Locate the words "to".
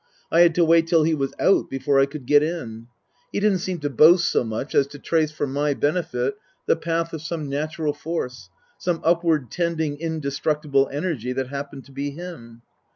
0.55-0.65, 3.81-3.89, 4.87-4.97, 11.85-11.91